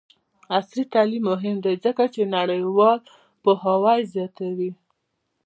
[0.57, 2.99] عصري تعلیم مهم دی ځکه چې نړیوال
[3.43, 4.71] پوهاوی زیاتوي.